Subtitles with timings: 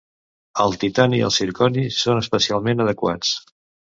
[0.63, 3.37] El titani i el zirconi són especialment adequats.